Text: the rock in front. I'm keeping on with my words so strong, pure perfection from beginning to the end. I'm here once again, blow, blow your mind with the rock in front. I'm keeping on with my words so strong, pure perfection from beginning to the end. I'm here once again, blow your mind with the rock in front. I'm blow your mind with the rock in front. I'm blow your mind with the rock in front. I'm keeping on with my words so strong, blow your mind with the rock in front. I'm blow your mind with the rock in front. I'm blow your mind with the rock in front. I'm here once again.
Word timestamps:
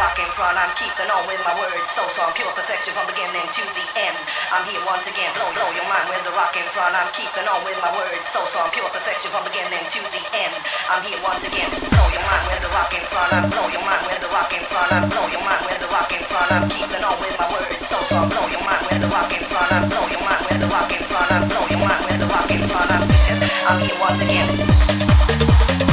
the 0.00 0.08
rock 0.08 0.16
in 0.16 0.32
front. 0.32 0.56
I'm 0.56 0.72
keeping 0.80 1.12
on 1.12 1.28
with 1.28 1.42
my 1.44 1.52
words 1.60 1.84
so 1.92 2.00
strong, 2.08 2.32
pure 2.32 2.48
perfection 2.56 2.96
from 2.96 3.04
beginning 3.04 3.44
to 3.44 3.62
the 3.76 3.84
end. 4.00 4.16
I'm 4.48 4.64
here 4.64 4.80
once 4.88 5.04
again, 5.04 5.28
blow, 5.36 5.52
blow 5.52 5.68
your 5.76 5.84
mind 5.84 6.08
with 6.08 6.24
the 6.24 6.32
rock 6.32 6.56
in 6.56 6.64
front. 6.72 6.96
I'm 6.96 7.12
keeping 7.12 7.44
on 7.44 7.60
with 7.68 7.76
my 7.84 7.92
words 7.92 8.24
so 8.24 8.40
strong, 8.48 8.72
pure 8.72 8.88
perfection 8.88 9.28
from 9.28 9.44
beginning 9.44 9.84
to 9.84 10.00
the 10.08 10.22
end. 10.40 10.56
I'm 10.88 11.04
here 11.04 11.20
once 11.20 11.44
again, 11.44 11.68
blow 11.92 12.08
your 12.16 12.24
mind 12.24 12.44
with 12.48 12.64
the 12.64 12.72
rock 12.72 12.92
in 12.96 13.04
front. 13.12 13.28
I'm 13.28 13.44
blow 13.52 13.68
your 13.68 13.84
mind 13.84 14.02
with 14.08 14.20
the 14.24 14.30
rock 14.32 14.48
in 14.56 14.64
front. 14.64 14.88
I'm 14.88 15.04
blow 15.12 15.26
your 15.28 15.44
mind 15.44 15.62
with 15.68 15.78
the 15.84 15.88
rock 15.92 16.10
in 16.16 16.22
front. 16.24 16.48
I'm 16.48 16.64
keeping 16.72 17.04
on 17.04 17.16
with 17.20 17.36
my 17.36 17.46
words 17.52 17.84
so 17.84 18.00
strong, 18.08 18.32
blow 18.32 18.46
your 18.48 18.64
mind 18.64 18.82
with 18.88 19.00
the 19.04 19.08
rock 19.12 19.28
in 19.36 19.44
front. 19.52 19.68
I'm 19.68 19.84
blow 19.84 20.08
your 20.08 20.24
mind 20.24 20.42
with 20.48 20.60
the 20.64 20.68
rock 20.72 20.88
in 20.88 21.02
front. 21.04 21.28
I'm 21.28 21.44
blow 21.44 21.64
your 21.68 21.80
mind 21.84 22.02
with 22.08 22.18
the 22.24 22.28
rock 22.32 22.48
in 22.48 22.62
front. 22.72 22.88
I'm 23.68 23.76
here 23.84 23.98
once 24.00 24.20
again. 24.24 25.89